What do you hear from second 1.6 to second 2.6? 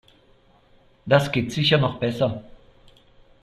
noch besser.